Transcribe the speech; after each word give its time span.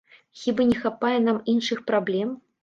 Хіба 0.43 0.65
не 0.69 0.77
хапае 0.85 1.17
нам 1.27 1.37
іншых 1.53 1.85
праблем? 1.93 2.35